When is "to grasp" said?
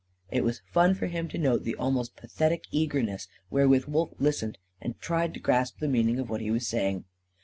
5.35-5.77